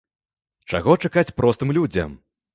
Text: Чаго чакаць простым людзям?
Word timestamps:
Чаго 0.73 0.95
чакаць 1.03 1.33
простым 1.43 1.77
людзям? 1.81 2.19